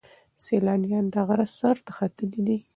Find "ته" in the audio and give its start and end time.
1.85-1.91